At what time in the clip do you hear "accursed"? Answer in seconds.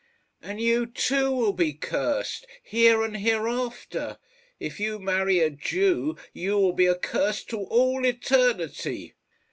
6.89-7.51